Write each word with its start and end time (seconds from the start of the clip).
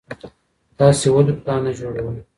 تاسي 0.77 1.07
ولي 1.13 1.33
پلان 1.41 1.59
نه 1.65 1.71
جوړوئ؟ 1.79 2.19